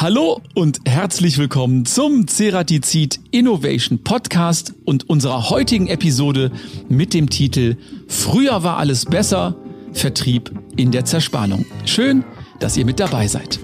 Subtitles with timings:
[0.00, 6.52] Hallo und herzlich willkommen zum Ceratizid Innovation Podcast und unserer heutigen Episode
[6.88, 7.76] mit dem Titel
[8.08, 9.56] Früher war alles besser,
[9.92, 11.66] Vertrieb in der Zerspannung.
[11.84, 12.24] Schön,
[12.60, 13.60] dass ihr mit dabei seid.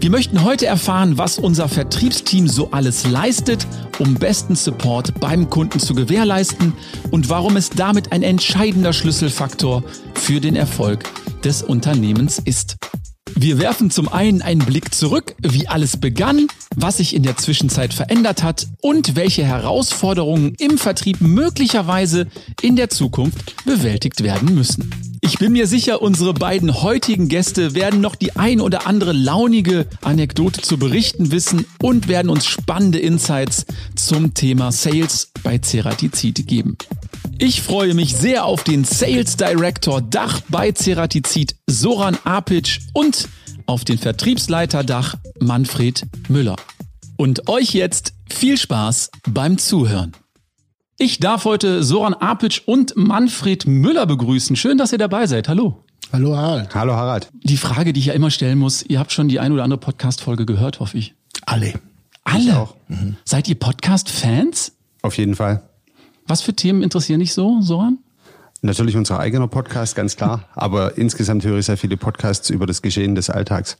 [0.00, 3.64] Wir möchten heute erfahren, was unser Vertriebsteam so alles leistet,
[4.00, 6.72] um besten Support beim Kunden zu gewährleisten
[7.12, 9.84] und warum es damit ein entscheidender Schlüsselfaktor
[10.14, 11.04] für den Erfolg
[11.44, 12.76] des Unternehmens ist.
[13.44, 17.92] Wir werfen zum einen einen Blick zurück, wie alles begann, was sich in der Zwischenzeit
[17.92, 22.26] verändert hat und welche Herausforderungen im Vertrieb möglicherweise
[22.62, 25.13] in der Zukunft bewältigt werden müssen.
[25.24, 29.86] Ich bin mir sicher, unsere beiden heutigen Gäste werden noch die ein oder andere launige
[30.02, 33.64] Anekdote zu berichten wissen und werden uns spannende Insights
[33.96, 36.76] zum Thema Sales bei Ceratizid geben.
[37.38, 43.26] Ich freue mich sehr auf den Sales Director Dach bei Ceratizid Soran Apic und
[43.64, 46.56] auf den Vertriebsleiter Dach Manfred Müller.
[47.16, 50.12] Und euch jetzt viel Spaß beim Zuhören.
[50.96, 54.54] Ich darf heute Soran Apic und Manfred Müller begrüßen.
[54.54, 55.48] Schön, dass ihr dabei seid.
[55.48, 55.82] Hallo.
[56.12, 56.72] Hallo Harald.
[56.72, 57.28] Hallo Harald.
[57.42, 59.80] Die Frage, die ich ja immer stellen muss, ihr habt schon die ein oder andere
[59.80, 61.14] Podcast-Folge gehört, hoffe ich.
[61.46, 61.74] Alle.
[62.22, 62.58] Alle?
[62.58, 62.76] auch.
[62.86, 63.16] Mhm.
[63.24, 64.72] Seid ihr Podcast-Fans?
[65.02, 65.68] Auf jeden Fall.
[66.28, 67.98] Was für Themen interessieren dich so, Soran?
[68.62, 70.48] Natürlich unser eigener Podcast, ganz klar.
[70.54, 73.78] Aber insgesamt höre ich sehr viele Podcasts über das Geschehen des Alltags.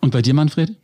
[0.00, 0.76] Und bei dir, Manfred?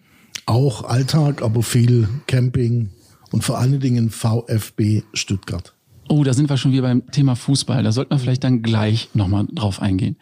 [0.47, 2.91] Auch Alltag, aber viel Camping
[3.33, 5.75] und vor allen Dingen VfB Stuttgart.
[6.09, 7.85] Oh, da sind wir schon wieder beim Thema Fußball.
[7.85, 10.17] Da sollten wir vielleicht dann gleich nochmal drauf eingehen.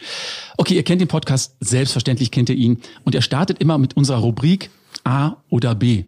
[0.59, 2.79] Okay, ihr kennt den Podcast, selbstverständlich kennt ihr ihn.
[3.05, 4.69] Und er startet immer mit unserer Rubrik
[5.05, 6.05] A oder B.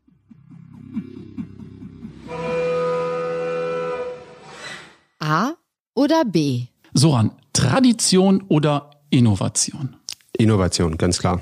[5.19, 5.53] A
[5.95, 6.67] oder B?
[6.92, 9.97] Soran, Tradition oder Innovation?
[10.37, 11.41] Innovation, ganz klar.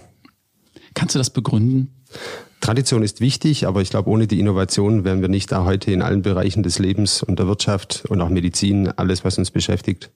[0.95, 1.93] Kannst du das begründen?
[2.61, 6.03] Tradition ist wichtig, aber ich glaube, ohne die Innovation wären wir nicht da heute in
[6.03, 10.11] allen Bereichen des Lebens und der Wirtschaft und auch Medizin, alles, was uns beschäftigt.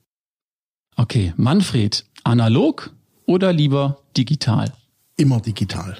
[0.95, 2.91] Okay, Manfred, analog
[3.25, 4.71] oder lieber digital?
[5.17, 5.97] Immer digital.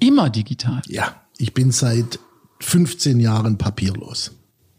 [0.00, 0.82] Immer digital?
[0.88, 2.18] Ja, ich bin seit
[2.60, 4.32] 15 Jahren papierlos.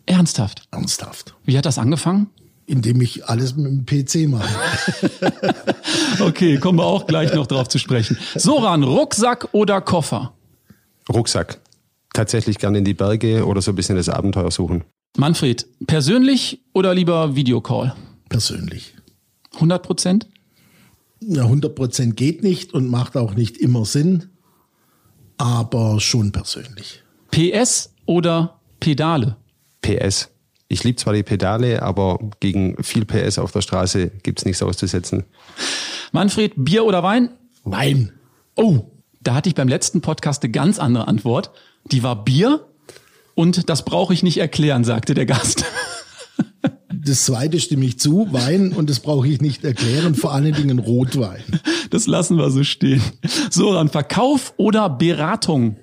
[0.05, 0.67] Ernsthaft?
[0.71, 1.35] Ernsthaft.
[1.45, 2.27] Wie hat das angefangen?
[2.65, 4.47] Indem ich alles mit dem PC mache.
[6.21, 8.17] okay, kommen wir auch gleich noch drauf zu sprechen.
[8.35, 10.33] Soran, Rucksack oder Koffer?
[11.09, 11.59] Rucksack.
[12.13, 14.83] Tatsächlich gerne in die Berge oder so ein bisschen das Abenteuer suchen.
[15.17, 17.95] Manfred, persönlich oder lieber Videocall?
[18.29, 18.95] Persönlich.
[19.55, 20.27] 100 Prozent?
[21.19, 24.29] Ja, 100 Prozent geht nicht und macht auch nicht immer Sinn,
[25.37, 27.03] aber schon persönlich.
[27.31, 29.37] PS oder Pedale?
[29.81, 30.29] PS.
[30.67, 34.63] Ich liebe zwar die Pedale, aber gegen viel PS auf der Straße gibt es nichts
[34.63, 35.23] auszusetzen.
[36.11, 37.29] Manfred, Bier oder Wein?
[37.63, 38.11] Wein.
[38.55, 38.85] Oh,
[39.23, 41.51] da hatte ich beim letzten Podcast eine ganz andere Antwort.
[41.85, 42.67] Die war Bier
[43.35, 45.65] und das brauche ich nicht erklären, sagte der Gast.
[47.05, 50.79] Das zweite stimme ich zu, Wein und das brauche ich nicht erklären, vor allen Dingen
[50.79, 51.43] Rotwein.
[51.89, 53.01] Das lassen wir so stehen.
[53.49, 55.75] So, dann Verkauf oder Beratung?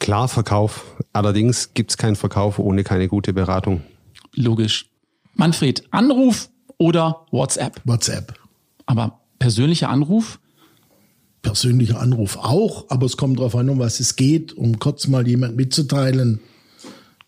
[0.00, 0.84] Klar, Verkauf.
[1.14, 3.84] Allerdings gibt es keinen Verkauf ohne keine gute Beratung.
[4.34, 4.90] Logisch.
[5.32, 7.80] Manfred, Anruf oder WhatsApp?
[7.84, 8.34] WhatsApp.
[8.84, 10.40] Aber persönlicher Anruf?
[11.44, 15.28] Persönlicher Anruf auch, aber es kommt darauf an, um was es geht, um kurz mal
[15.28, 16.40] jemand mitzuteilen,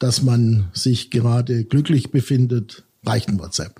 [0.01, 3.79] dass man sich gerade glücklich befindet, reicht ein WhatsApp.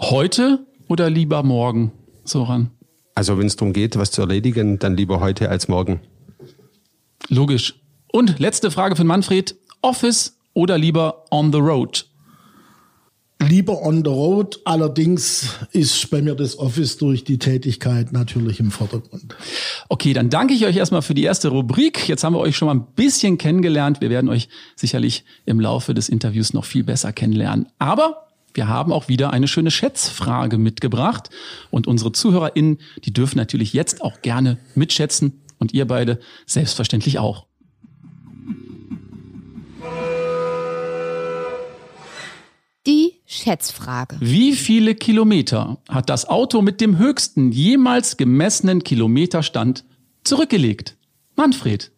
[0.00, 1.92] Heute oder lieber morgen,
[2.24, 2.70] Soran?
[3.14, 6.00] Also wenn es darum geht, was zu erledigen, dann lieber heute als morgen.
[7.28, 7.74] Logisch.
[8.12, 9.54] Und letzte Frage von Manfred.
[9.82, 12.06] Office oder lieber on the road?
[13.48, 14.60] Lieber on the road.
[14.64, 19.34] Allerdings ist bei mir das Office durch die Tätigkeit natürlich im Vordergrund.
[19.88, 22.06] Okay, dann danke ich euch erstmal für die erste Rubrik.
[22.06, 24.00] Jetzt haben wir euch schon mal ein bisschen kennengelernt.
[24.00, 27.66] Wir werden euch sicherlich im Laufe des Interviews noch viel besser kennenlernen.
[27.78, 31.30] Aber wir haben auch wieder eine schöne Schätzfrage mitgebracht.
[31.70, 35.40] Und unsere ZuhörerInnen, die dürfen natürlich jetzt auch gerne mitschätzen.
[35.58, 37.49] Und ihr beide selbstverständlich auch.
[43.50, 44.16] Schätzfrage.
[44.20, 49.84] Wie viele Kilometer hat das Auto mit dem höchsten jemals gemessenen Kilometerstand
[50.22, 50.96] zurückgelegt?
[51.34, 51.90] Manfred.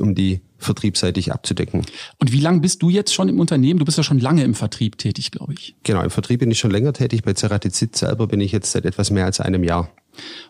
[0.00, 1.82] um die vertriebsseitig abzudecken.
[2.18, 3.78] Und wie lange bist du jetzt schon im Unternehmen?
[3.78, 5.74] Du bist ja schon lange im Vertrieb tätig, glaube ich.
[5.82, 7.22] Genau, im Vertrieb bin ich schon länger tätig.
[7.22, 9.90] Bei Ceratizid selber bin ich jetzt seit etwas mehr als einem Jahr.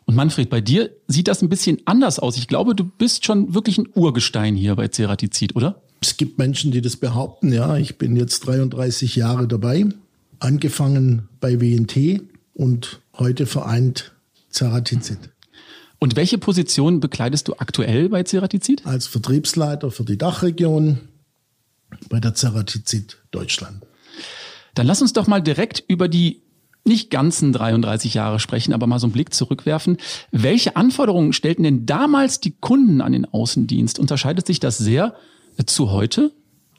[0.05, 2.37] Und Manfred, bei dir sieht das ein bisschen anders aus.
[2.37, 5.83] Ich glaube, du bist schon wirklich ein Urgestein hier bei Ceratizid, oder?
[6.01, 7.77] Es gibt Menschen, die das behaupten, ja.
[7.77, 9.87] Ich bin jetzt 33 Jahre dabei,
[10.39, 12.23] angefangen bei WNT
[12.55, 14.13] und heute vereint
[14.51, 15.19] Ceratizid.
[15.99, 18.87] Und welche Position bekleidest du aktuell bei Ceratizid?
[18.87, 21.01] Als Vertriebsleiter für die Dachregion
[22.09, 23.85] bei der Ceratizid Deutschland.
[24.75, 26.43] Dann lass uns doch mal direkt über die
[26.85, 29.97] nicht ganzen 33 Jahre sprechen, aber mal so einen Blick zurückwerfen.
[30.31, 33.99] Welche Anforderungen stellten denn damals die Kunden an den Außendienst?
[33.99, 35.15] Unterscheidet sich das sehr
[35.65, 36.33] zu heute?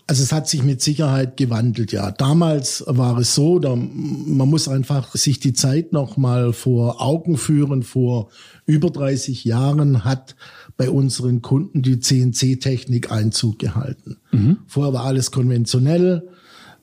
[0.09, 2.11] Also es hat sich mit Sicherheit gewandelt, ja.
[2.11, 7.35] Damals war es so, da, man muss einfach sich die Zeit noch mal vor Augen
[7.35, 7.83] führen.
[7.83, 8.29] Vor
[8.65, 10.37] über 30 Jahren hat
[10.77, 14.15] bei unseren Kunden die CNC-Technik Einzug gehalten.
[14.31, 14.59] Mhm.
[14.65, 16.29] Vorher war alles konventionell.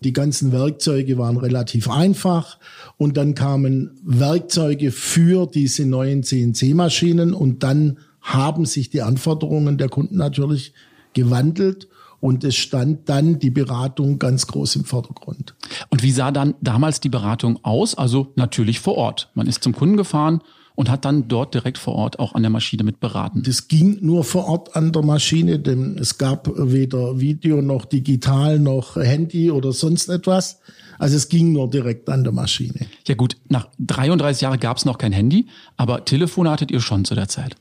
[0.02, 2.58] Die ganzen Werkzeuge waren relativ einfach
[2.98, 9.88] und dann kamen Werkzeuge für diese neuen CNC-Maschinen und dann haben sich die Anforderungen der
[9.88, 10.74] Kunden natürlich
[11.14, 11.88] gewandelt
[12.24, 15.54] und es stand dann die Beratung ganz groß im Vordergrund.
[15.90, 17.94] Und wie sah dann damals die Beratung aus?
[17.94, 19.28] Also natürlich vor Ort.
[19.34, 20.40] Man ist zum Kunden gefahren
[20.74, 23.42] und hat dann dort direkt vor Ort auch an der Maschine mit beraten.
[23.42, 28.58] Das ging nur vor Ort an der Maschine, denn es gab weder Video noch digital
[28.58, 30.60] noch Handy oder sonst etwas.
[30.98, 32.86] Also es ging nur direkt an der Maschine.
[33.06, 37.04] Ja gut, nach 33 Jahren gab es noch kein Handy, aber Telefon hattet ihr schon
[37.04, 37.56] zu der Zeit.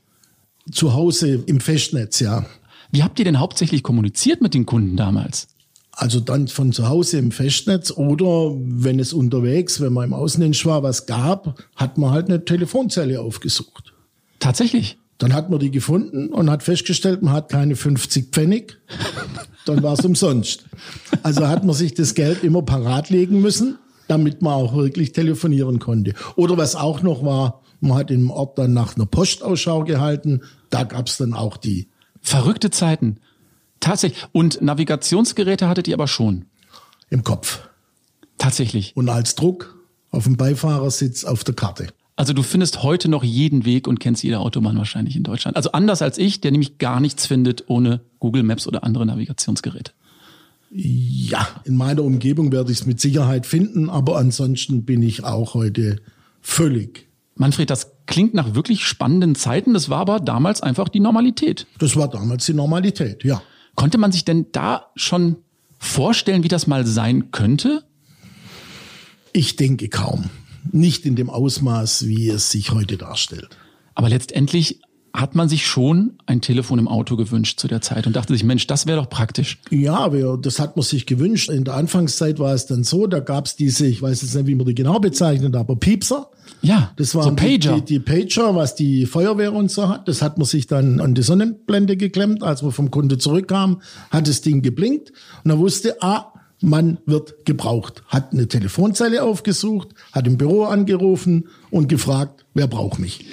[0.72, 2.46] Zu Hause im Festnetz, ja.
[2.90, 5.48] Wie habt ihr denn hauptsächlich kommuniziert mit den Kunden damals?
[5.92, 10.66] Also dann von zu Hause im Festnetz oder wenn es unterwegs, wenn man im Außendienst
[10.66, 13.92] war, was gab, hat man halt eine Telefonzelle aufgesucht.
[14.40, 14.98] Tatsächlich?
[15.18, 18.78] Dann hat man die gefunden und hat festgestellt, man hat keine 50 Pfennig.
[19.64, 20.66] Dann war es umsonst.
[21.22, 23.78] Also hat man sich das Geld immer parat legen müssen,
[24.08, 26.12] damit man auch wirklich telefonieren konnte.
[26.36, 30.42] Oder was auch noch war, man hat im Ort dann nach einer Postausschau gehalten.
[30.68, 31.88] Da gab es dann auch die.
[32.24, 33.18] Verrückte Zeiten.
[33.80, 34.24] Tatsächlich.
[34.32, 36.46] Und Navigationsgeräte hattet ihr aber schon.
[37.10, 37.60] Im Kopf.
[38.38, 38.96] Tatsächlich.
[38.96, 39.78] Und als Druck
[40.10, 41.88] auf dem Beifahrersitz auf der Karte.
[42.16, 45.56] Also du findest heute noch jeden Weg und kennst jede Autobahn wahrscheinlich in Deutschland.
[45.56, 49.92] Also anders als ich, der nämlich gar nichts findet ohne Google Maps oder andere Navigationsgeräte.
[50.70, 55.54] Ja, in meiner Umgebung werde ich es mit Sicherheit finden, aber ansonsten bin ich auch
[55.54, 56.00] heute
[56.40, 57.03] völlig.
[57.36, 59.74] Manfred, das klingt nach wirklich spannenden Zeiten.
[59.74, 61.66] Das war aber damals einfach die Normalität.
[61.78, 63.42] Das war damals die Normalität, ja.
[63.74, 65.36] Konnte man sich denn da schon
[65.78, 67.82] vorstellen, wie das mal sein könnte?
[69.32, 70.30] Ich denke kaum.
[70.70, 73.48] Nicht in dem Ausmaß, wie es sich heute darstellt.
[73.94, 74.80] Aber letztendlich
[75.12, 78.42] hat man sich schon ein Telefon im Auto gewünscht zu der Zeit und dachte sich,
[78.42, 79.58] Mensch, das wäre doch praktisch.
[79.70, 81.50] Ja, das hat man sich gewünscht.
[81.50, 84.46] In der Anfangszeit war es dann so, da gab es diese, ich weiß jetzt nicht,
[84.46, 86.30] wie man die genau bezeichnet, aber Piepser.
[86.64, 87.74] Ja, das waren so Pager.
[87.76, 90.08] Die, die, die, Pager, was die Feuerwehr und so hat.
[90.08, 92.42] Das hat man sich dann an die Sonnenblende geklemmt.
[92.42, 95.12] Als wir vom Kunde zurückkamen, hat das Ding geblinkt
[95.44, 98.02] und er wusste, ah, man wird gebraucht.
[98.08, 103.26] Hat eine Telefonzelle aufgesucht, hat im Büro angerufen und gefragt, wer braucht mich.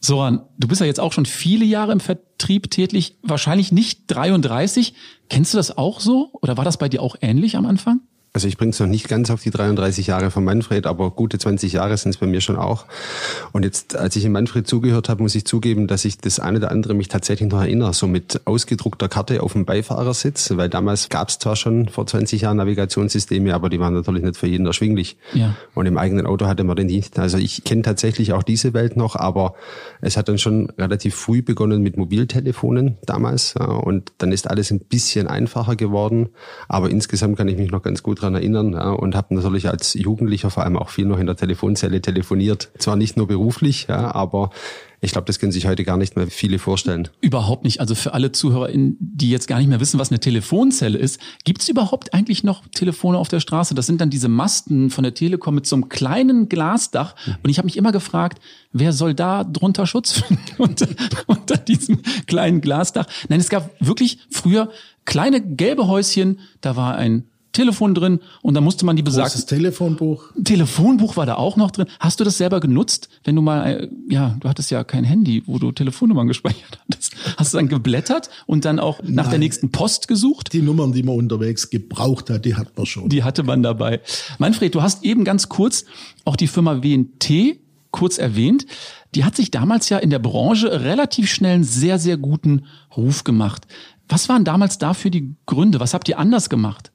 [0.00, 4.94] Soran, du bist ja jetzt auch schon viele Jahre im Vertrieb tätig, wahrscheinlich nicht 33.
[5.28, 6.30] Kennst du das auch so?
[6.40, 8.00] Oder war das bei dir auch ähnlich am Anfang?
[8.38, 11.40] Also ich bringe es noch nicht ganz auf die 33 Jahre von Manfred, aber gute
[11.40, 12.84] 20 Jahre sind es bei mir schon auch.
[13.50, 16.58] Und jetzt, als ich in Manfred zugehört habe, muss ich zugeben, dass ich das eine
[16.58, 21.08] oder andere mich tatsächlich noch erinnere, so mit ausgedruckter Karte auf dem Beifahrersitz, weil damals
[21.08, 24.66] gab es zwar schon vor 20 Jahren Navigationssysteme, aber die waren natürlich nicht für jeden
[24.66, 25.16] erschwinglich.
[25.34, 25.56] Ja.
[25.74, 27.18] Und im eigenen Auto hatte man den nicht.
[27.18, 29.54] Also ich kenne tatsächlich auch diese Welt noch, aber
[30.00, 33.56] es hat dann schon relativ früh begonnen mit Mobiltelefonen damals.
[33.56, 36.28] Und dann ist alles ein bisschen einfacher geworden.
[36.68, 39.68] Aber insgesamt kann ich mich noch ganz gut daran dran erinnern ja, und habe natürlich
[39.68, 42.70] als Jugendlicher vor allem auch viel noch in der Telefonzelle telefoniert.
[42.78, 44.50] Zwar nicht nur beruflich, ja, aber
[45.00, 47.08] ich glaube, das können sich heute gar nicht mehr viele vorstellen.
[47.20, 47.78] Überhaupt nicht.
[47.80, 51.62] Also für alle Zuhörer, die jetzt gar nicht mehr wissen, was eine Telefonzelle ist, gibt
[51.62, 53.76] es überhaupt eigentlich noch Telefone auf der Straße?
[53.76, 57.14] Das sind dann diese Masten von der Telekom mit so einem kleinen Glasdach.
[57.26, 57.36] Mhm.
[57.44, 58.40] Und ich habe mich immer gefragt,
[58.72, 60.88] wer soll da drunter Schutz finden unter,
[61.26, 63.06] unter diesem kleinen Glasdach?
[63.28, 64.70] Nein, es gab wirklich früher
[65.04, 69.32] kleine gelbe Häuschen, da war ein Telefon drin und da musste man die besagte.
[69.32, 70.32] Großes Telefonbuch.
[70.44, 71.86] Telefonbuch war da auch noch drin.
[71.98, 75.42] Hast du das selber genutzt, wenn du mal, äh, ja, du hattest ja kein Handy,
[75.46, 77.14] wo du Telefonnummern gespeichert hattest.
[77.36, 80.52] Hast du dann geblättert und dann auch nach Nein, der nächsten Post gesucht?
[80.52, 83.08] Die Nummern, die man unterwegs gebraucht hat, die hat man schon.
[83.08, 84.00] Die hatte man dabei.
[84.38, 85.84] Manfred, du hast eben ganz kurz
[86.24, 87.58] auch die Firma WNT
[87.90, 88.66] kurz erwähnt.
[89.14, 93.24] Die hat sich damals ja in der Branche relativ schnell einen sehr, sehr guten Ruf
[93.24, 93.66] gemacht.
[94.08, 95.80] Was waren damals dafür die Gründe?
[95.80, 96.92] Was habt ihr anders gemacht?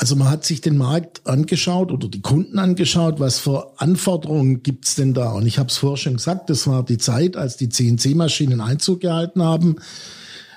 [0.00, 4.94] Also man hat sich den Markt angeschaut oder die Kunden angeschaut, was für Anforderungen gibt's
[4.94, 5.32] denn da?
[5.32, 9.00] Und ich habe es vorher schon gesagt, das war die Zeit, als die CNC-Maschinen Einzug
[9.00, 9.76] gehalten haben.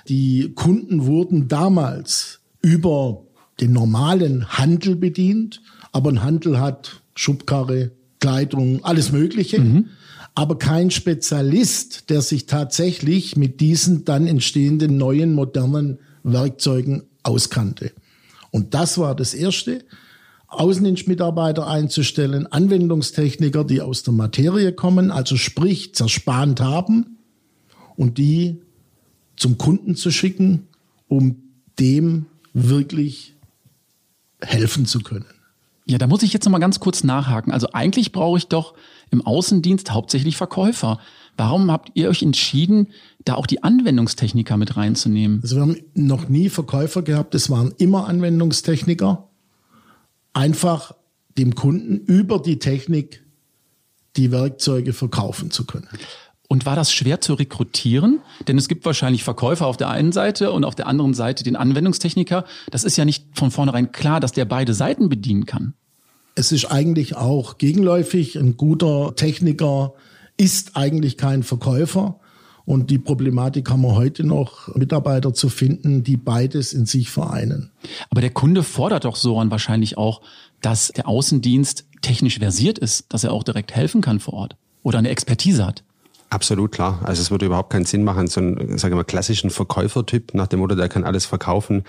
[0.08, 3.24] Die Kunden wurden damals über
[3.60, 9.58] den normalen Handel bedient, aber ein Handel hat Schubkarre, Kleidung, alles Mögliche.
[9.58, 9.86] Mhm.
[10.36, 17.90] Aber kein Spezialist, der sich tatsächlich mit diesen dann entstehenden neuen modernen Werkzeugen auskannte.
[18.52, 19.84] Und das war das Erste.
[20.46, 27.16] Außendienstmitarbeiter einzustellen, Anwendungstechniker, die aus der Materie kommen, also sprich zerspannt haben
[27.96, 28.60] und die
[29.36, 30.68] zum Kunden zu schicken,
[31.08, 31.36] um
[31.80, 33.34] dem wirklich
[34.42, 35.24] helfen zu können.
[35.86, 37.50] Ja, da muss ich jetzt noch mal ganz kurz nachhaken.
[37.50, 38.74] Also eigentlich brauche ich doch
[39.10, 41.00] im Außendienst hauptsächlich Verkäufer.
[41.36, 42.88] Warum habt ihr euch entschieden,
[43.24, 45.40] da auch die Anwendungstechniker mit reinzunehmen?
[45.42, 49.28] Also wir haben noch nie Verkäufer gehabt, es waren immer Anwendungstechniker.
[50.34, 50.94] Einfach
[51.38, 53.22] dem Kunden über die Technik
[54.16, 55.88] die Werkzeuge verkaufen zu können.
[56.48, 58.20] Und war das schwer zu rekrutieren?
[58.46, 61.56] Denn es gibt wahrscheinlich Verkäufer auf der einen Seite und auf der anderen Seite den
[61.56, 62.44] Anwendungstechniker.
[62.70, 65.72] Das ist ja nicht von vornherein klar, dass der beide Seiten bedienen kann.
[66.34, 68.38] Es ist eigentlich auch gegenläufig.
[68.38, 69.94] Ein guter Techniker
[70.36, 72.18] ist eigentlich kein Verkäufer.
[72.64, 77.72] Und die Problematik haben wir heute noch, Mitarbeiter zu finden, die beides in sich vereinen.
[78.08, 80.22] Aber der Kunde fordert doch Soran wahrscheinlich auch,
[80.60, 84.98] dass der Außendienst technisch versiert ist, dass er auch direkt helfen kann vor Ort oder
[84.98, 85.82] eine Expertise hat.
[86.30, 87.00] Absolut klar.
[87.04, 90.46] Also es würde überhaupt keinen Sinn machen, so einen, sagen wir mal, klassischen Verkäufertyp nach
[90.46, 91.84] dem Motto, der kann alles verkaufen.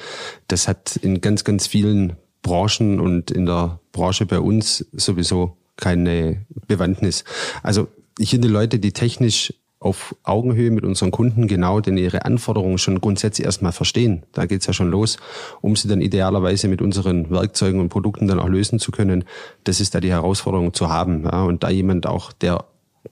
[0.47, 6.45] Das hat in ganz, ganz vielen Branchen und in der Branche bei uns sowieso keine
[6.67, 7.23] Bewandtnis.
[7.63, 9.53] Also ich finde Leute, die technisch
[9.83, 14.23] auf Augenhöhe mit unseren Kunden genau denn ihre Anforderungen schon grundsätzlich erstmal verstehen.
[14.31, 15.17] Da geht's ja schon los,
[15.61, 19.25] um sie dann idealerweise mit unseren Werkzeugen und Produkten dann auch lösen zu können.
[19.65, 21.25] Das ist da die Herausforderung zu haben.
[21.25, 22.65] Ja, und da jemand auch, der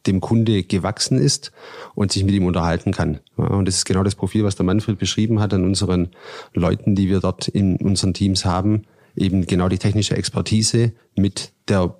[0.05, 1.51] dem Kunde gewachsen ist
[1.95, 3.19] und sich mit ihm unterhalten kann.
[3.37, 6.09] Ja, und das ist genau das Profil, was der Manfred beschrieben hat an unseren
[6.53, 8.83] Leuten, die wir dort in unseren Teams haben.
[9.17, 11.95] Eben genau die technische Expertise mit der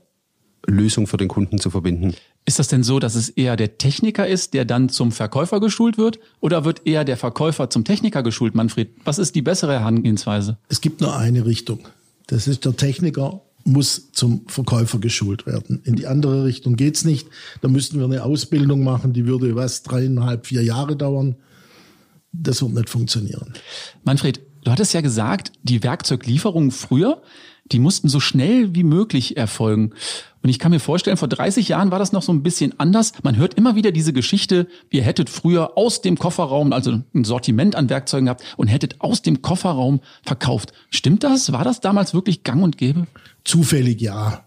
[0.65, 2.15] Lösung für den Kunden zu verbinden.
[2.45, 5.98] Ist das denn so, dass es eher der Techniker ist, der dann zum Verkäufer geschult
[5.98, 6.19] wird?
[6.39, 8.89] Oder wird eher der Verkäufer zum Techniker geschult, Manfred?
[9.03, 10.57] Was ist die bessere Herangehensweise?
[10.67, 11.88] Es gibt nur eine Richtung.
[12.27, 15.81] Das ist der Techniker muss zum Verkäufer geschult werden.
[15.83, 17.27] In die andere Richtung geht's nicht.
[17.62, 21.36] Da müssten wir eine Ausbildung machen, die würde was dreieinhalb, vier Jahre dauern.
[22.31, 23.53] Das wird nicht funktionieren.
[24.03, 27.21] Manfred, du hattest ja gesagt, die Werkzeuglieferungen früher,
[27.71, 29.93] die mussten so schnell wie möglich erfolgen.
[30.43, 33.13] Und ich kann mir vorstellen, vor 30 Jahren war das noch so ein bisschen anders.
[33.24, 37.75] Man hört immer wieder diese Geschichte, ihr hättet früher aus dem Kofferraum, also ein Sortiment
[37.75, 40.74] an Werkzeugen gehabt und hättet aus dem Kofferraum verkauft.
[40.89, 41.51] Stimmt das?
[41.51, 43.05] War das damals wirklich gang und gäbe?
[43.43, 44.45] Zufällig ja.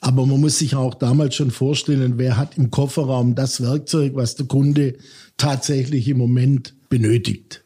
[0.00, 4.36] Aber man muss sich auch damals schon vorstellen, wer hat im Kofferraum das Werkzeug, was
[4.36, 4.96] der Kunde
[5.36, 7.64] tatsächlich im Moment benötigt.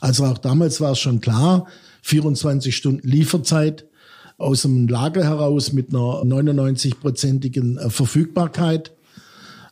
[0.00, 1.66] Also auch damals war es schon klar,
[2.02, 3.86] 24 Stunden Lieferzeit
[4.38, 8.92] aus dem Lager heraus mit einer 99-prozentigen äh, Verfügbarkeit.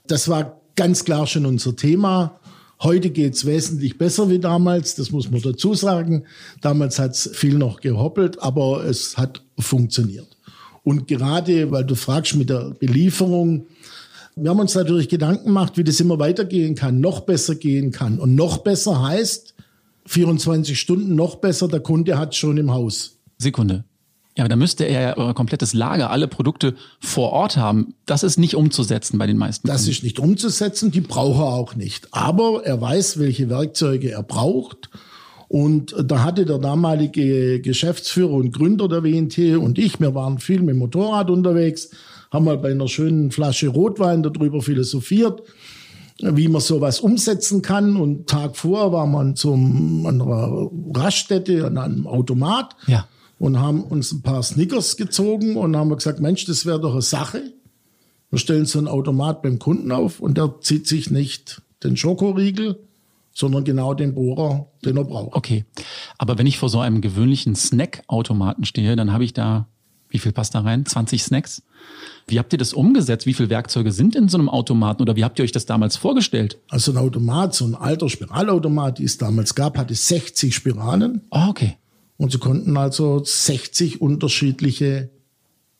[0.07, 2.39] Das war ganz klar schon unser Thema.
[2.83, 6.25] Heute geht's wesentlich besser wie damals, das muss man dazu sagen.
[6.61, 10.37] Damals hat's viel noch gehoppelt, aber es hat funktioniert.
[10.83, 13.67] Und gerade, weil du fragst mit der Belieferung,
[14.35, 18.19] wir haben uns natürlich Gedanken gemacht, wie das immer weitergehen kann, noch besser gehen kann.
[18.19, 19.55] Und noch besser heißt
[20.07, 23.19] 24 Stunden noch besser, der Kunde hat schon im Haus.
[23.39, 23.85] Sekunde.
[24.37, 27.95] Ja, aber da müsste er ja euer komplettes Lager, alle Produkte vor Ort haben.
[28.07, 29.69] Das ist nicht umzusetzen bei den meisten.
[29.69, 29.91] Das Kunden.
[29.91, 32.09] ist nicht umzusetzen, die braucht er auch nicht.
[32.13, 34.89] Aber er weiß, welche Werkzeuge er braucht
[35.53, 40.61] Und da hatte der damalige Geschäftsführer und Gründer der WNT und ich, wir waren viel
[40.61, 41.91] mit dem Motorrad unterwegs,
[42.31, 45.43] haben mal bei einer schönen Flasche Rotwein darüber philosophiert,
[46.23, 47.97] wie man sowas umsetzen kann.
[47.97, 53.07] Und Tag vor war man zum an einer Raststätte an einem Automat Ja.
[53.43, 57.03] Und haben uns ein paar Snickers gezogen und haben gesagt, Mensch, das wäre doch eine
[57.03, 57.43] Sache.
[58.31, 62.79] Wir stellen so einen Automat beim Kunden auf und der zieht sich nicht den Schokoriegel,
[63.35, 65.35] sondern genau den Bohrer, den er braucht.
[65.35, 65.65] Okay.
[66.19, 69.67] Aber wenn ich vor so einem gewöhnlichen Snackautomaten stehe, dann habe ich da,
[70.09, 70.87] wie viel passt da rein?
[70.87, 71.65] 20 Snacks?
[72.29, 73.27] Wie habt ihr das umgesetzt?
[73.27, 75.97] Wie viele Werkzeuge sind in so einem Automaten oder wie habt ihr euch das damals
[75.97, 76.59] vorgestellt?
[76.69, 81.47] Also ein Automat, so ein alter Spiralautomat, die es damals gab, hatte 60 Spiralen Oh,
[81.49, 81.77] okay.
[82.23, 85.11] Und sie konnten also 60 unterschiedliche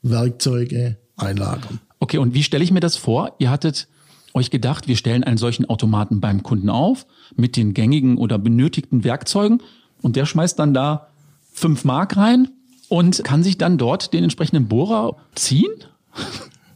[0.01, 1.79] Werkzeuge einlagern.
[2.01, 3.33] Okay, und wie stelle ich mir das vor?
[3.39, 3.87] Ihr hattet
[4.33, 7.05] euch gedacht, wir stellen einen solchen Automaten beim Kunden auf
[7.37, 9.61] mit den gängigen oder benötigten Werkzeugen
[10.01, 11.07] und der schmeißt dann da
[11.53, 12.49] fünf Mark rein
[12.89, 15.71] und kann sich dann dort den entsprechenden Bohrer ziehen?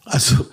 [0.08, 0.46] Also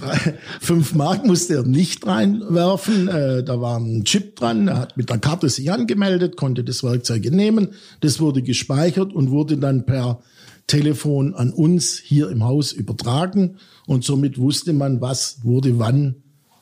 [0.60, 3.08] fünf Mark musste er nicht reinwerfen.
[3.08, 4.68] Äh, da war ein Chip dran.
[4.68, 7.68] Er hat mit der Karte sich angemeldet, konnte das Werkzeug nehmen.
[8.00, 10.20] Das wurde gespeichert und wurde dann per
[10.66, 13.56] Telefon an uns hier im Haus übertragen.
[13.86, 16.16] Und somit wusste man, was wurde wann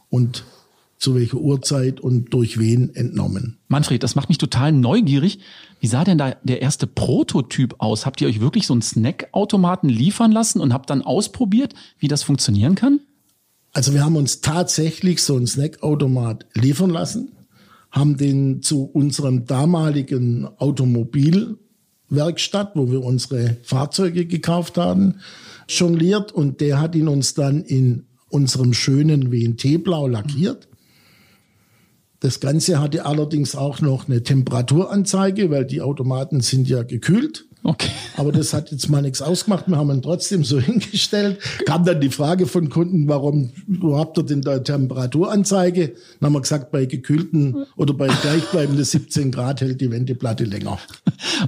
[0.08, 0.44] und
[0.98, 3.58] zu welcher Uhrzeit und durch wen entnommen.
[3.68, 5.40] Manfred, das macht mich total neugierig.
[5.80, 8.06] Wie sah denn da der erste Prototyp aus?
[8.06, 12.22] Habt ihr euch wirklich so einen Snackautomaten liefern lassen und habt dann ausprobiert, wie das
[12.22, 13.00] funktionieren kann?
[13.72, 17.32] Also wir haben uns tatsächlich so einen Snackautomat liefern lassen,
[17.90, 25.16] haben den zu unserem damaligen Automobilwerkstatt, wo wir unsere Fahrzeuge gekauft haben,
[25.68, 30.68] jongliert und der hat ihn uns dann in unserem schönen WNT-Blau lackiert.
[32.20, 37.46] Das Ganze hatte allerdings auch noch eine Temperaturanzeige, weil die Automaten sind ja gekühlt.
[37.66, 37.90] Okay.
[38.16, 39.66] Aber das hat jetzt mal nichts ausgemacht.
[39.66, 41.40] Wir haben ihn trotzdem so hingestellt.
[41.66, 43.50] Kam dann die Frage von Kunden, warum
[43.92, 45.94] habt ihr denn da Temperaturanzeige?
[46.20, 50.78] Dann haben wir gesagt, bei gekühlten oder bei gleichbleibenden 17 Grad hält die Wendeplatte länger.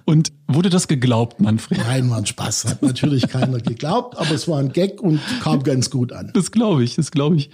[0.07, 1.79] Und wurde das geglaubt, Manfred?
[1.79, 2.65] Nein, war ein Spaß.
[2.65, 6.33] Hat natürlich keiner geglaubt, aber es war ein Gag und kam ganz gut an.
[6.35, 7.51] Das glaube ich, das glaube ich.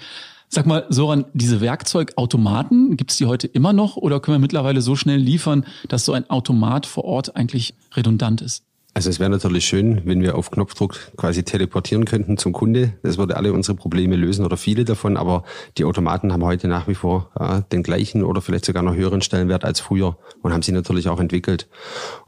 [0.54, 4.82] Sag mal, Soran, diese Werkzeugautomaten, gibt es die heute immer noch oder können wir mittlerweile
[4.82, 8.62] so schnell liefern, dass so ein Automat vor Ort eigentlich redundant ist?
[8.96, 12.92] Also es wäre natürlich schön, wenn wir auf Knopfdruck quasi teleportieren könnten zum Kunde.
[13.02, 15.16] Das würde alle unsere Probleme lösen oder viele davon.
[15.16, 15.42] Aber
[15.76, 19.20] die Automaten haben heute nach wie vor ja, den gleichen oder vielleicht sogar noch höheren
[19.20, 21.66] Stellenwert als früher und haben sie natürlich auch entwickelt.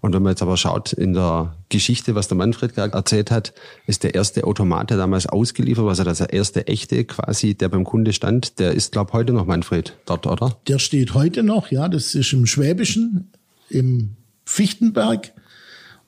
[0.01, 3.55] Und wenn man jetzt aber schaut in der Geschichte, was der Manfred gerade erzählt hat,
[3.87, 7.85] ist der erste Automat, der damals ausgeliefert war, also der erste echte quasi, der beim
[7.85, 10.57] Kunde stand, der ist, glaube heute noch Manfred dort, oder?
[10.67, 13.31] Der steht heute noch, ja, das ist im Schwäbischen,
[13.69, 15.33] im Fichtenberg.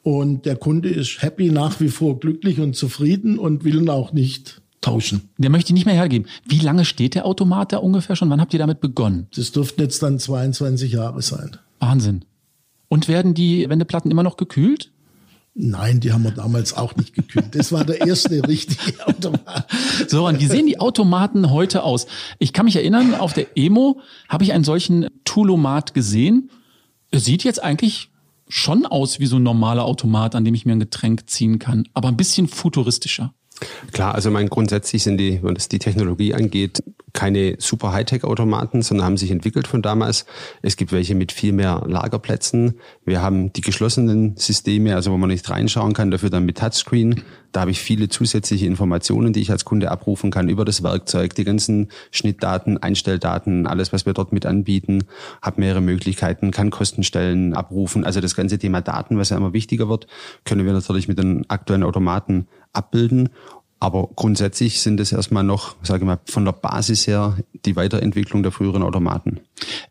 [0.08, 4.14] Und der Kunde ist happy, nach wie vor glücklich und zufrieden und will ihn auch
[4.14, 5.28] nicht tauschen.
[5.36, 6.26] Der möchte ich nicht mehr hergeben.
[6.46, 8.30] Wie lange steht der Automat da ungefähr schon?
[8.30, 9.26] Wann habt ihr damit begonnen?
[9.36, 11.58] Das dürften jetzt dann 22 Jahre sein.
[11.78, 12.24] Wahnsinn.
[12.88, 14.92] Und werden die Wendeplatten immer noch gekühlt?
[15.52, 17.54] Nein, die haben wir damals auch nicht gekühlt.
[17.54, 19.66] Das war der erste richtige Automat.
[20.06, 22.06] Soran, wie sehen die Automaten heute aus?
[22.38, 26.48] Ich kann mich erinnern, auf der Emo habe ich einen solchen Tulomat gesehen.
[27.10, 28.08] Er sieht jetzt eigentlich
[28.48, 31.84] schon aus wie so ein normaler Automat, an dem ich mir ein Getränk ziehen kann,
[31.94, 33.32] aber ein bisschen futuristischer.
[33.92, 36.82] Klar, also mein grundsätzlich sind die, was die Technologie angeht,
[37.12, 40.26] keine super Hightech-Automaten, sondern haben sich entwickelt von damals.
[40.62, 42.74] Es gibt welche mit viel mehr Lagerplätzen.
[43.04, 47.22] Wir haben die geschlossenen Systeme, also wo man nicht reinschauen kann, dafür dann mit Touchscreen.
[47.52, 51.34] Da habe ich viele zusätzliche Informationen, die ich als Kunde abrufen kann über das Werkzeug,
[51.34, 55.04] die ganzen Schnittdaten, Einstelldaten, alles, was wir dort mit anbieten.
[55.40, 58.04] Habe mehrere Möglichkeiten, kann Kostenstellen abrufen.
[58.04, 60.06] Also das ganze Thema Daten, was ja immer wichtiger wird,
[60.44, 63.30] können wir natürlich mit den aktuellen Automaten abbilden.
[63.80, 68.42] Aber grundsätzlich sind es erstmal noch, sage ich mal, von der Basis her die Weiterentwicklung
[68.42, 69.40] der früheren Automaten.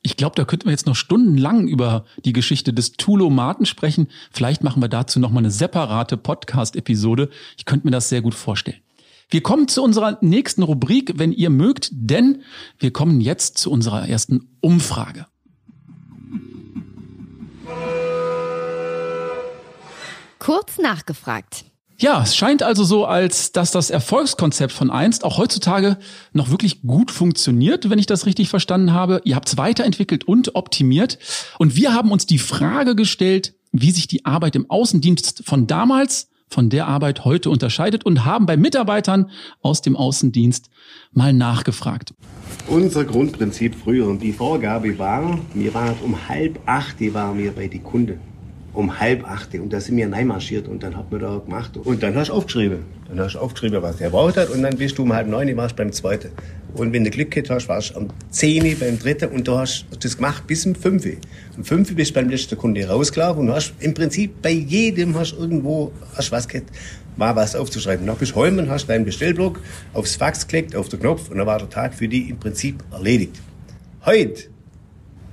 [0.01, 4.07] Ich glaube, da könnten wir jetzt noch stundenlang über die Geschichte des Tulomaten sprechen.
[4.31, 7.29] Vielleicht machen wir dazu nochmal eine separate Podcast-Episode.
[7.57, 8.81] Ich könnte mir das sehr gut vorstellen.
[9.29, 12.43] Wir kommen zu unserer nächsten Rubrik, wenn ihr mögt, denn
[12.79, 15.25] wir kommen jetzt zu unserer ersten Umfrage.
[20.39, 21.65] Kurz nachgefragt.
[21.99, 25.97] Ja, es scheint also so, als dass das Erfolgskonzept von einst auch heutzutage
[26.31, 29.19] noch wirklich gut funktioniert, wenn ich das richtig verstanden habe.
[29.23, 31.17] Ihr habt es weiterentwickelt und optimiert.
[31.57, 36.29] Und wir haben uns die Frage gestellt, wie sich die Arbeit im Außendienst von damals
[36.49, 39.31] von der Arbeit heute unterscheidet und haben bei Mitarbeitern
[39.61, 40.69] aus dem Außendienst
[41.11, 42.13] mal nachgefragt.
[42.67, 47.51] Unser Grundprinzip früher und die Vorgabe war, wir waren um halb acht, die waren wir
[47.51, 48.36] bei den Kunden.
[48.73, 49.53] Um halb acht.
[49.55, 51.77] Und da sind wir reinmarschiert und dann hat man da gemacht.
[51.77, 52.79] Und dann hast du aufgeschrieben.
[53.07, 55.55] Dann hast du aufgeschrieben, was der braucht hat und dann bist du um halb neun,
[55.57, 56.29] warst beim zweiten.
[56.73, 59.85] Und wenn du Glück gehabt hast, warst du um zehn beim dritten und du hast
[59.99, 61.05] das gemacht bis um fünf.
[61.55, 65.33] Um fünf bist du beim letzten Kunde rausgelaufen und hast im Prinzip bei jedem hast
[65.33, 66.71] irgendwo hast was gehabt
[67.17, 68.05] war was aufzuschreiben.
[68.05, 69.59] Nach bis Holmen hast du deinen Bestellblock
[69.93, 72.83] aufs Fax geklickt, auf den Knopf und dann war der Tag für die im Prinzip
[72.91, 73.41] erledigt.
[74.05, 74.43] Heute,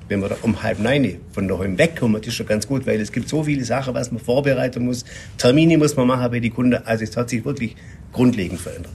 [0.08, 3.10] wenn wir um halb neun von daheim wegkommen, das ist schon ganz gut, weil es
[3.10, 5.04] gibt so viele Sachen, was man vorbereiten muss.
[5.38, 6.78] Termine muss man machen bei den Kunden.
[6.84, 7.74] Also es hat sich wirklich
[8.12, 8.92] grundlegend verändert.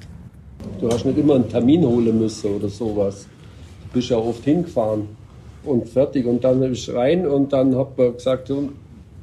[0.80, 3.28] Du hast nicht immer einen Termin holen müssen oder sowas.
[3.88, 5.08] Du bist ja oft hingefahren
[5.64, 6.26] und fertig.
[6.26, 8.52] Und dann bist du rein und dann hat man gesagt,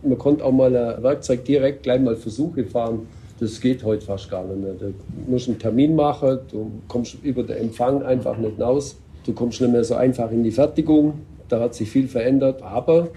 [0.02, 3.06] man konnte auch mal ein Werkzeug direkt gleich mal Versuche fahren.
[3.38, 4.72] Das geht heute fast gar nicht mehr.
[4.72, 4.94] Du
[5.28, 8.96] musst einen Termin machen, du kommst über den Empfang einfach nicht hinaus.
[9.26, 11.14] Du kommst nicht mehr so einfach in die Fertigung.
[11.48, 12.62] Da hat sich viel verändert.
[12.62, 13.08] Aber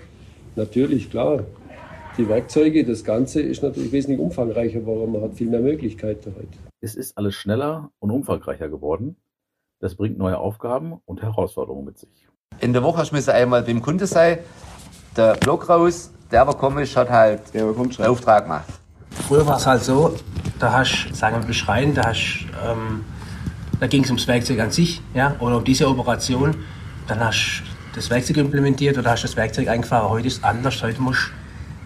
[0.55, 1.43] natürlich, klar,
[2.17, 5.13] die Werkzeuge, das Ganze ist natürlich wesentlich umfangreicher geworden.
[5.13, 6.57] Man hat viel mehr Möglichkeiten heute.
[6.81, 9.15] Es ist alles schneller und umfangreicher geworden.
[9.79, 12.27] Das bringt neue Aufgaben und Herausforderungen mit sich.
[12.59, 14.39] In der Woche müssen einmal beim Kunde sein,
[15.15, 17.63] der Block raus, der, der kommt, hat halt den
[18.05, 18.65] Auftrag gemacht.
[19.11, 20.13] Früher war es halt so,
[20.59, 23.05] da hast, sagen wir beschreien, da hast, ähm,
[23.79, 26.55] da ging es ums Werkzeug an sich, ja, oder um diese Operation.
[27.07, 30.09] Dann hast du das Werkzeug implementiert oder hast das Werkzeug eingefahren.
[30.09, 30.81] Heute ist es anders.
[30.83, 31.31] Heute muss,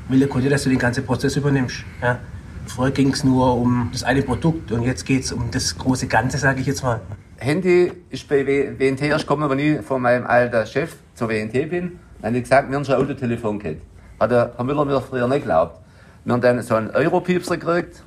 [0.09, 1.83] will der Kunde, dass du den ganzen Prozess übernimmst.
[2.01, 2.19] Ja.
[2.65, 6.07] Früher ging es nur um das eine Produkt und jetzt geht es um das große
[6.07, 7.01] Ganze, sage ich jetzt mal.
[7.37, 11.99] Handy ist bei WNT erst gekommen, wenn ich von meinem alten Chef zur WNT bin.
[12.21, 13.81] Dann habe ich gesagt, wir haben schon ein Autotelefon gehabt.
[14.19, 15.79] Hat der Herr Müller mir früher nicht geglaubt.
[16.23, 18.01] Wir haben dann so einen Europiepser gekriegt.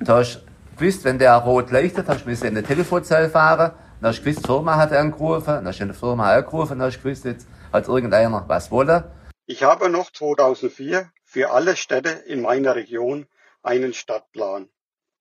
[0.00, 0.40] Da hast du
[0.78, 3.72] gewusst, wenn der rot leuchtet, hast du in der Telefonzelle fahren.
[4.00, 5.46] Dann hast du gewusst, die Firma hat angerufen.
[5.46, 6.78] Dann hast du in der Firma angerufen.
[6.78, 9.04] Dann hast du gewusst, jetzt hat irgendeiner was wollen.
[9.44, 13.26] Ich habe noch 2004 für alle Städte in meiner Region
[13.62, 14.70] einen Stadtplan.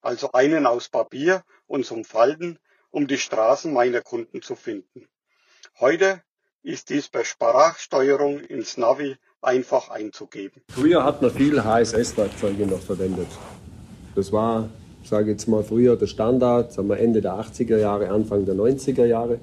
[0.01, 2.57] Also einen aus Papier und zum Falten,
[2.89, 5.09] um die Straßen meiner Kunden zu finden.
[5.77, 6.21] Heute
[6.63, 10.61] ist dies per Sprachsteuerung ins Navi einfach einzugeben.
[10.69, 13.27] Früher hat man viel HSS-Werkzeuge noch verwendet.
[14.15, 14.69] Das war,
[15.09, 19.05] sage jetzt mal, früher der Standard, sagen wir Ende der 80er Jahre, Anfang der 90er
[19.05, 19.39] Jahre.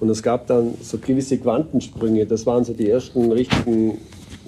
[0.00, 2.26] Und es gab dann so gewisse Quantensprünge.
[2.26, 3.98] Das waren so die ersten richtigen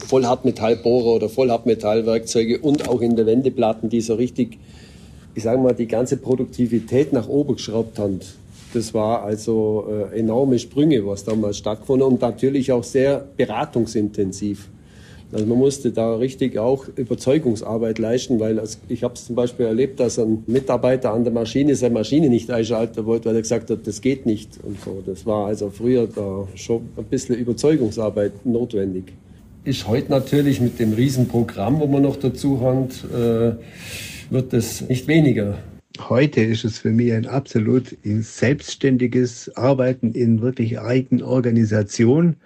[0.07, 4.59] Vollhartmetallbohrer oder Vollhartmetallwerkzeuge und auch in der Wendeplatten, die so richtig,
[5.35, 8.21] ich sage mal, die ganze Produktivität nach oben geschraubt haben.
[8.75, 14.69] Das war also äh, enorme Sprünge, was damals stattgefunden und natürlich auch sehr beratungsintensiv.
[15.33, 19.99] Also man musste da richtig auch Überzeugungsarbeit leisten, weil ich habe es zum Beispiel erlebt,
[19.99, 23.87] dass ein Mitarbeiter an der Maschine seine Maschine nicht einschalten wollte, weil er gesagt hat,
[23.87, 25.03] das geht nicht und so.
[25.05, 29.13] Das war also früher da schon ein bisschen Überzeugungsarbeit notwendig.
[29.65, 33.57] Ist heute natürlich mit dem Riesenprogramm, wo man noch dazu hat, äh,
[34.31, 35.59] wird es nicht weniger.
[36.09, 42.37] Heute ist es für mich ein absolut selbstständiges Arbeiten in wirklich eigenen Organisation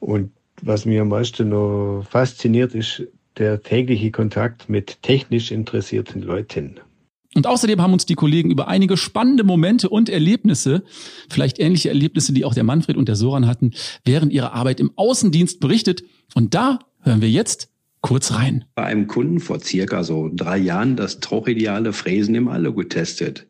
[0.00, 0.30] und
[0.62, 3.02] was mir am meisten noch fasziniert, ist
[3.38, 6.80] der tägliche Kontakt mit technisch interessierten Leuten.
[7.34, 10.82] Und außerdem haben uns die Kollegen über einige spannende Momente und Erlebnisse,
[11.28, 13.72] vielleicht ähnliche Erlebnisse, die auch der Manfred und der Soran hatten,
[14.04, 16.02] während ihrer Arbeit im Außendienst berichtet.
[16.34, 17.68] Und da hören wir jetzt
[18.00, 18.64] kurz rein.
[18.74, 23.46] Bei einem Kunden vor circa so drei Jahren das trochideale Fräsen im Alu getestet.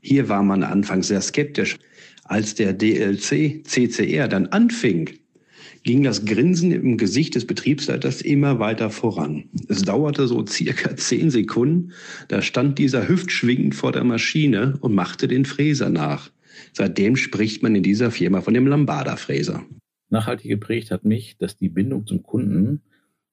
[0.00, 1.78] Hier war man anfangs sehr skeptisch.
[2.24, 5.10] Als der DLC CCR dann anfing,
[5.84, 9.50] ging das Grinsen im Gesicht des Betriebsleiters immer weiter voran.
[9.68, 11.92] Es dauerte so circa zehn Sekunden,
[12.28, 16.30] da stand dieser hüftschwingend vor der Maschine und machte den Fräser nach.
[16.72, 19.64] Seitdem spricht man in dieser Firma von dem Lambada-Fräser.
[20.08, 22.82] Nachhaltig geprägt hat mich, dass die Bindung zum Kunden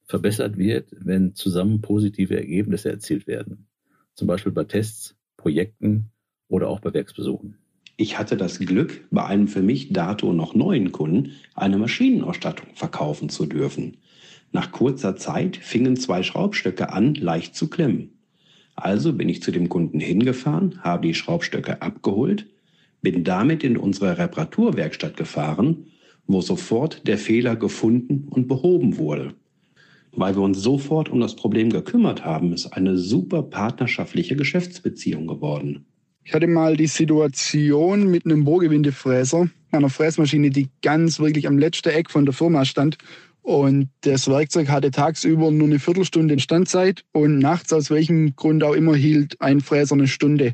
[0.06, 3.68] verbessert wird, wenn zusammen positive Ergebnisse erzielt werden.
[4.14, 6.12] Zum Beispiel bei Tests, Projekten
[6.50, 7.61] oder auch bei Werksbesuchen.
[8.02, 13.30] Ich hatte das Glück, bei einem für mich dato noch neuen Kunden eine Maschinenausstattung verkaufen
[13.30, 13.98] zu dürfen.
[14.52, 18.10] Nach kurzer Zeit fingen zwei Schraubstöcke an, leicht zu klemmen.
[18.76, 22.48] Also bin ich zu dem Kunden hingefahren, habe die Schraubstöcke abgeholt,
[23.04, 25.86] bin damit in unsere Reparaturwerkstatt gefahren,
[26.26, 29.36] wo sofort der Fehler gefunden und behoben wurde.
[30.12, 35.86] Weil wir uns sofort um das Problem gekümmert haben, ist eine super partnerschaftliche Geschäftsbeziehung geworden.
[36.24, 41.90] Ich hatte mal die Situation mit einem Bohrgewindefräser, einer Fräsmaschine, die ganz wirklich am letzten
[41.90, 42.98] Eck von der Firma stand.
[43.42, 48.74] Und das Werkzeug hatte tagsüber nur eine Viertelstunde Standzeit und nachts, aus welchem Grund auch
[48.74, 50.54] immer, hielt ein Fräser eine Stunde.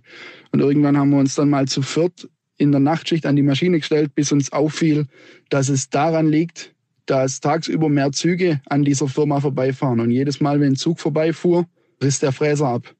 [0.52, 3.80] Und irgendwann haben wir uns dann mal zu viert in der Nachtschicht an die Maschine
[3.80, 5.06] gestellt, bis uns auffiel,
[5.50, 6.74] dass es daran liegt,
[7.06, 10.00] dass tagsüber mehr Züge an dieser Firma vorbeifahren.
[10.00, 11.68] Und jedes Mal, wenn ein Zug vorbeifuhr,
[12.02, 12.96] riss der Fräser ab.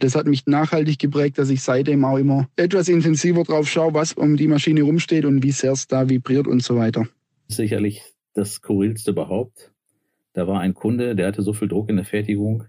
[0.00, 4.12] Das hat mich nachhaltig geprägt, dass ich seitdem auch immer etwas intensiver drauf schaue, was
[4.12, 7.06] um die Maschine rumsteht und wie sehr es da vibriert und so weiter.
[7.48, 8.02] Sicherlich
[8.34, 9.72] das skurrilste überhaupt.
[10.34, 12.64] Da war ein Kunde, der hatte so viel Druck in der Fertigung,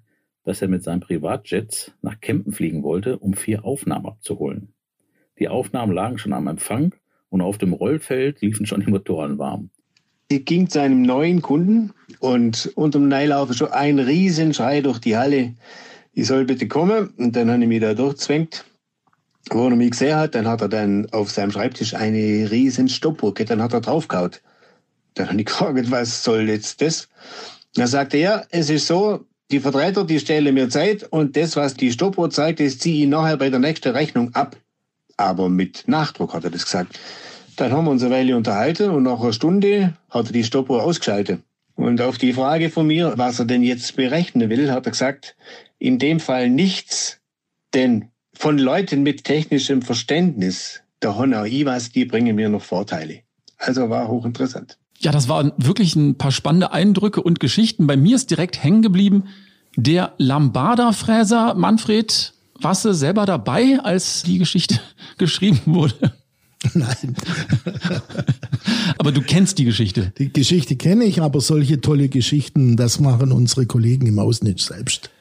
[0.45, 4.73] dass er mit seinem Privatjet nach Kempen fliegen wollte, um vier Aufnahmen abzuholen.
[5.39, 6.95] Die Aufnahmen lagen schon am Empfang
[7.29, 9.69] und auf dem Rollfeld liefen schon die Motoren warm.
[10.29, 15.17] Er ging zu einem neuen Kunden und unter dem Neilauf schon ein Riesenschrei durch die
[15.17, 15.53] Halle.
[16.17, 17.13] Ich soll bitte kommen.
[17.17, 18.65] Und dann habe ich mich da durchzwängt.
[19.51, 23.35] Wo er mich gesehen hat, dann hat er dann auf seinem Schreibtisch eine riesen Stoppuhr,
[23.35, 24.31] dann hat er draufgehauen.
[25.13, 27.07] Dann habe ich gefragt, was soll jetzt das?
[27.75, 31.75] Dann sagte er, es ist so, die Vertreter, die stellen mir Zeit und das, was
[31.75, 34.57] die Stoppuhr zeigt, das ziehe ich nachher bei der nächsten Rechnung ab.
[35.17, 36.99] Aber mit Nachdruck hat er das gesagt.
[37.57, 40.81] Dann haben wir uns eine Weile unterhalten und nach einer Stunde hat er die Stoppuhr
[40.81, 41.41] ausgeschaltet.
[41.75, 45.35] Und auf die Frage von mir, was er denn jetzt berechnen will, hat er gesagt,
[45.79, 47.19] in dem Fall nichts,
[47.73, 53.21] denn von Leuten mit technischem Verständnis, der Honor IWAS, die bringen mir noch Vorteile.
[53.57, 54.77] Also war hochinteressant.
[54.99, 57.87] Ja, das waren wirklich ein paar spannende Eindrücke und Geschichten.
[57.87, 59.25] Bei mir ist direkt hängen geblieben
[59.75, 61.53] der Lambada-Fräser.
[61.53, 64.79] Manfred, warst du selber dabei, als die Geschichte
[65.17, 66.13] geschrieben wurde?
[66.73, 67.15] Nein.
[68.97, 70.11] aber du kennst die Geschichte.
[70.17, 75.11] Die Geschichte kenne ich, aber solche tolle Geschichten, das machen unsere Kollegen im Ausnitz selbst.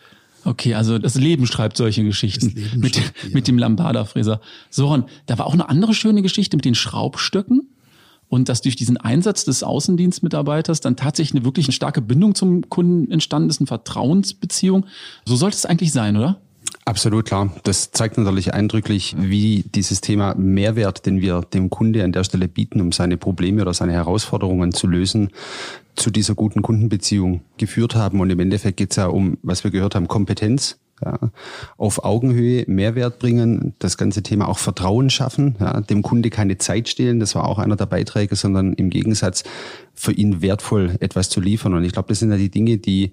[0.46, 3.30] Okay, also das Leben schreibt solche Geschichten mit, schreibt, ja.
[3.32, 4.40] mit dem Lambada-Fräser.
[4.70, 7.68] Soran, da war auch eine andere schöne Geschichte mit den Schraubstöcken
[8.28, 13.10] und dass durch diesen Einsatz des Außendienstmitarbeiters dann tatsächlich eine wirklich starke Bindung zum Kunden
[13.10, 14.86] entstanden ist, eine Vertrauensbeziehung.
[15.24, 16.40] So sollte es eigentlich sein, oder?
[16.88, 17.52] Absolut klar.
[17.64, 22.46] Das zeigt natürlich eindrücklich, wie dieses Thema Mehrwert, den wir dem Kunde an der Stelle
[22.46, 25.30] bieten, um seine Probleme oder seine Herausforderungen zu lösen,
[25.96, 28.20] zu dieser guten Kundenbeziehung geführt haben.
[28.20, 31.18] Und im Endeffekt geht es ja um, was wir gehört haben, Kompetenz, ja,
[31.76, 36.88] auf Augenhöhe Mehrwert bringen, das ganze Thema auch Vertrauen schaffen, ja, dem Kunde keine Zeit
[36.88, 39.42] stehlen, das war auch einer der Beiträge, sondern im Gegensatz
[39.92, 41.74] für ihn wertvoll etwas zu liefern.
[41.74, 43.10] Und ich glaube, das sind ja die Dinge, die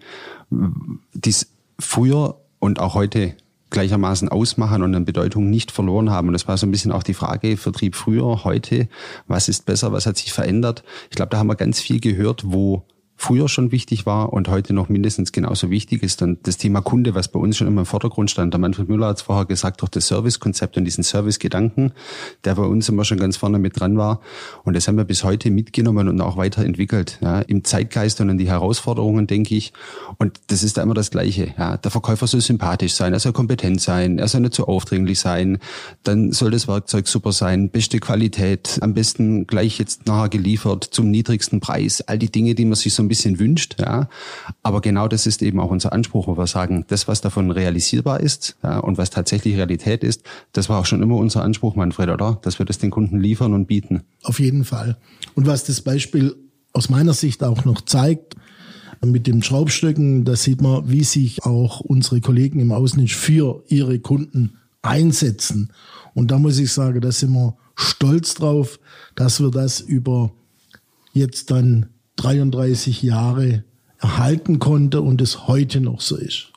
[1.26, 1.48] es
[1.80, 3.34] früher und auch heute
[3.74, 6.28] gleichermaßen ausmachen und an Bedeutung nicht verloren haben.
[6.28, 8.88] Und das war so ein bisschen auch die Frage, Vertrieb früher, heute,
[9.28, 10.84] was ist besser, was hat sich verändert?
[11.10, 14.74] Ich glaube, da haben wir ganz viel gehört, wo früher schon wichtig war und heute
[14.74, 16.22] noch mindestens genauso wichtig ist.
[16.22, 19.08] Und das Thema Kunde, was bei uns schon immer im Vordergrund stand, der Manfred Müller
[19.08, 21.94] hat es vorher gesagt, durch das Servicekonzept und diesen Servicegedanken,
[22.44, 24.20] der bei uns immer schon ganz vorne mit dran war.
[24.64, 27.20] Und das haben wir bis heute mitgenommen und auch weiterentwickelt.
[27.22, 29.74] Ja, Im Zeitgeist und an die Herausforderungen, denke ich.
[30.18, 31.54] Und das ist da immer das Gleiche.
[31.58, 34.68] Ja, der Verkäufer soll sympathisch sein, er soll kompetent sein, er soll nicht zu so
[34.68, 35.60] aufdringlich sein.
[36.04, 41.12] Dann soll das Werkzeug super sein, beste Qualität, am besten gleich jetzt nachher geliefert, zum
[41.12, 42.02] niedrigsten Preis.
[42.02, 43.76] All die Dinge, die man sich so ein bisschen wünscht.
[43.80, 44.10] Ja.
[44.62, 48.20] Aber genau das ist eben auch unser Anspruch, wo wir sagen, das, was davon realisierbar
[48.20, 52.10] ist ja, und was tatsächlich Realität ist, das war auch schon immer unser Anspruch, Manfred,
[52.10, 52.40] oder?
[52.42, 54.04] Dass wir das den Kunden liefern und bieten.
[54.24, 54.98] Auf jeden Fall.
[55.36, 56.36] Und was das Beispiel
[56.74, 58.36] aus meiner Sicht auch noch zeigt,
[59.06, 64.00] mit den Schraubstöcken, da sieht man, wie sich auch unsere Kollegen im Außendienst für ihre
[64.00, 65.72] Kunden einsetzen.
[66.14, 68.80] Und da muss ich sagen, da sind wir stolz drauf,
[69.16, 70.32] dass wir das über
[71.14, 73.64] jetzt dann 33 Jahre
[73.98, 76.52] erhalten konnte und es heute noch so ist.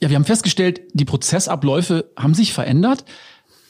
[0.00, 3.04] Ja, wir haben festgestellt, die Prozessabläufe haben sich verändert.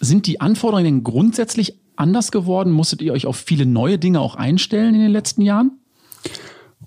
[0.01, 2.73] Sind die Anforderungen grundsätzlich anders geworden?
[2.73, 5.79] Musstet ihr euch auf viele neue Dinge auch einstellen in den letzten Jahren?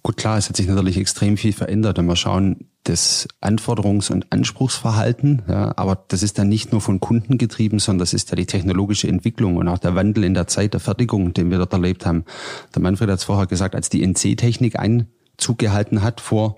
[0.01, 1.97] Gut, klar, es hat sich natürlich extrem viel verändert.
[1.97, 6.99] Wenn wir schauen, das Anforderungs- und Anspruchsverhalten, ja, aber das ist dann nicht nur von
[6.99, 10.47] Kunden getrieben, sondern das ist ja die technologische Entwicklung und auch der Wandel in der
[10.47, 12.23] Zeit der Fertigung, den wir dort erlebt haben.
[12.73, 15.07] Der Manfred hat es vorher gesagt, als die NC-Technik Einzug
[15.57, 16.57] gehalten hat vor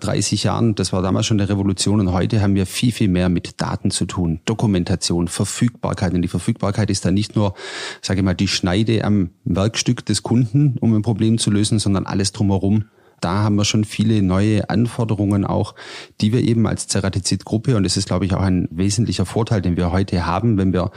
[0.00, 3.28] 30 Jahren, das war damals schon eine Revolution und heute haben wir viel, viel mehr
[3.28, 4.40] mit Daten zu tun.
[4.44, 6.14] Dokumentation, Verfügbarkeit.
[6.14, 7.54] Und die Verfügbarkeit ist dann nicht nur,
[8.00, 12.06] sage ich mal, die Schneide am Werkstück des Kunden, um ein Problem zu lösen, sondern
[12.06, 12.84] alles drumherum.
[13.20, 15.74] Da haben wir schon viele neue Anforderungen auch,
[16.20, 19.76] die wir eben als Ceratizid-Gruppe, und das ist, glaube ich, auch ein wesentlicher Vorteil, den
[19.76, 20.92] wir heute haben, wenn wir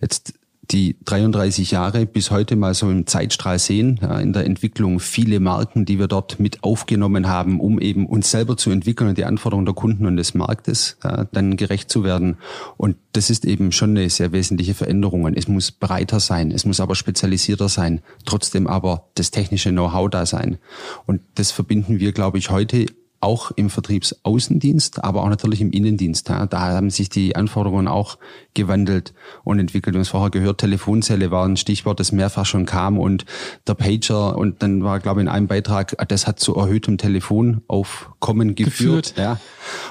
[0.00, 0.32] jetzt
[0.70, 5.40] die 33 Jahre bis heute mal so im Zeitstrahl sehen, ja, in der Entwicklung viele
[5.40, 9.24] Marken, die wir dort mit aufgenommen haben, um eben uns selber zu entwickeln und die
[9.24, 12.38] Anforderungen der Kunden und des Marktes ja, dann gerecht zu werden.
[12.76, 15.26] Und das ist eben schon eine sehr wesentliche Veränderung.
[15.34, 20.26] Es muss breiter sein, es muss aber spezialisierter sein, trotzdem aber das technische Know-how da
[20.26, 20.58] sein.
[21.06, 22.86] Und das verbinden wir, glaube ich, heute
[23.20, 26.28] auch im Vertriebsaußendienst, aber auch natürlich im Innendienst.
[26.28, 26.46] Ja.
[26.46, 28.18] Da haben sich die Anforderungen auch
[28.54, 29.94] gewandelt und entwickelt.
[29.94, 33.24] Wir haben es vorher gehört, Telefonzelle war ein Stichwort, das mehrfach schon kam und
[33.66, 38.54] der Pager und dann war, glaube ich, in einem Beitrag, das hat zu erhöhtem Telefonaufkommen
[38.54, 39.14] geführt.
[39.14, 39.14] geführt.
[39.16, 39.40] Ja.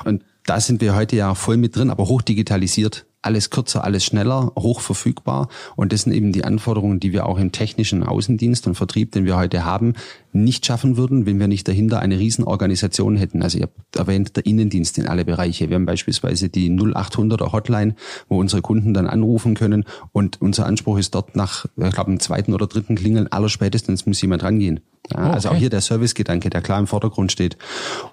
[0.03, 4.05] Und da sind wir heute ja voll mit drin, aber hoch digitalisiert alles kürzer, alles
[4.05, 5.49] schneller, hoch verfügbar.
[5.75, 9.25] Und das sind eben die Anforderungen, die wir auch im technischen Außendienst und Vertrieb, den
[9.25, 9.93] wir heute haben,
[10.33, 13.41] nicht schaffen würden, wenn wir nicht dahinter eine Riesenorganisation hätten.
[13.41, 15.69] Also ich habe erwähnt, der Innendienst in alle Bereiche.
[15.69, 17.95] Wir haben beispielsweise die 0800er Hotline,
[18.27, 19.85] wo unsere Kunden dann anrufen können.
[20.11, 24.05] Und unser Anspruch ist dort nach, ich glaube, im zweiten oder dritten Klingeln aller spätestens
[24.05, 24.81] muss jemand rangehen.
[25.11, 25.33] Ja, oh, okay.
[25.33, 27.57] Also auch hier der Servicegedanke, der klar im Vordergrund steht.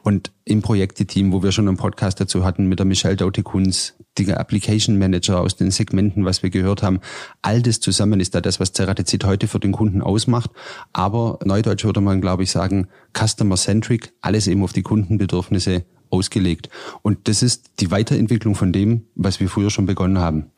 [0.02, 4.32] Und im Projekteteam, wo wir schon einen Podcast dazu hatten mit der Michelle Daute-Kunz, die
[4.32, 7.00] Application Manager aus den Segmenten, was wir gehört haben,
[7.40, 10.50] all das zusammen ist da das, was Ceratizid heute für den Kunden ausmacht.
[10.92, 16.68] Aber neudeutsch würde man, glaube ich, sagen, customer-centric, alles eben auf die Kundenbedürfnisse ausgelegt.
[17.00, 20.50] Und das ist die Weiterentwicklung von dem, was wir früher schon begonnen haben.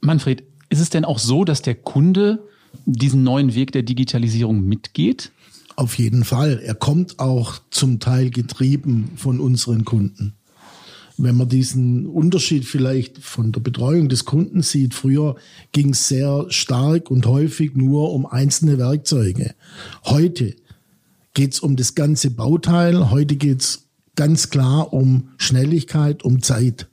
[0.00, 2.46] Manfred, ist es denn auch so, dass der Kunde
[2.84, 5.32] diesen neuen Weg der Digitalisierung mitgeht?
[5.76, 6.60] Auf jeden Fall.
[6.62, 10.34] Er kommt auch zum Teil getrieben von unseren Kunden.
[11.20, 15.34] Wenn man diesen Unterschied vielleicht von der Betreuung des Kunden sieht, früher
[15.72, 19.54] ging es sehr stark und häufig nur um einzelne Werkzeuge.
[20.04, 20.54] Heute
[21.34, 23.10] geht es um das ganze Bauteil.
[23.10, 26.86] Heute geht es ganz klar um Schnelligkeit, um Zeit.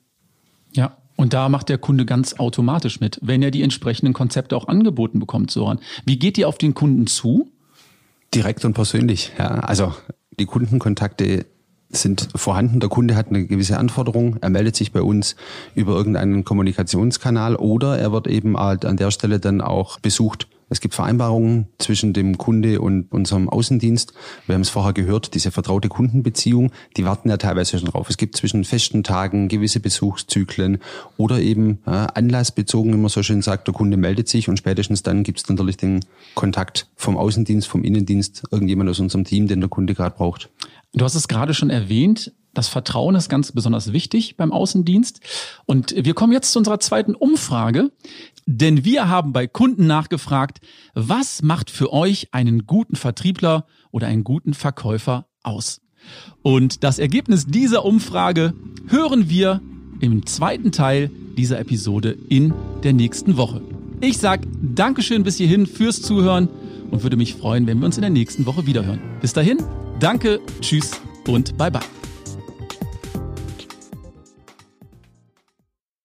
[0.74, 4.68] Ja, und da macht der Kunde ganz automatisch mit, wenn er die entsprechenden Konzepte auch
[4.68, 5.80] angeboten bekommt, Soran.
[6.06, 7.52] Wie geht ihr auf den Kunden zu?
[8.34, 9.32] Direkt und persönlich.
[9.38, 9.94] Ja, also
[10.40, 11.46] die Kundenkontakte
[11.90, 12.80] sind vorhanden.
[12.80, 14.38] Der Kunde hat eine gewisse Anforderung.
[14.42, 15.36] Er meldet sich bei uns
[15.76, 20.48] über irgendeinen Kommunikationskanal oder er wird eben halt an der Stelle dann auch besucht.
[20.70, 24.14] Es gibt Vereinbarungen zwischen dem Kunde und unserem Außendienst.
[24.48, 28.10] Wir haben es vorher gehört, diese vertraute Kundenbeziehung, die warten ja teilweise schon drauf.
[28.10, 30.80] Es gibt zwischen festen Tagen gewisse Besuchszyklen
[31.18, 35.04] oder eben äh, anlassbezogen, wie man so schön sagt, der Kunde meldet sich und spätestens
[35.04, 39.60] dann gibt es natürlich den Kontakt vom Außendienst, vom Innendienst, irgendjemand aus unserem Team, den
[39.60, 40.50] der Kunde gerade braucht.
[40.94, 45.20] Du hast es gerade schon erwähnt, das Vertrauen ist ganz besonders wichtig beim Außendienst.
[45.66, 47.92] Und wir kommen jetzt zu unserer zweiten Umfrage.
[48.48, 50.60] Denn wir haben bei Kunden nachgefragt,
[50.94, 55.82] was macht für euch einen guten Vertriebler oder einen guten Verkäufer aus?
[56.44, 58.54] Und das Ergebnis dieser Umfrage
[58.88, 59.62] hören wir
[60.00, 63.62] im zweiten Teil dieser Episode in der nächsten Woche.
[64.02, 66.50] Ich sag Dankeschön bis hierhin fürs Zuhören
[66.92, 69.00] und würde mich freuen, wenn wir uns in der nächsten Woche wiederhören.
[69.22, 69.58] Bis dahin,
[70.00, 70.92] danke, tschüss
[71.28, 71.82] und bye bye.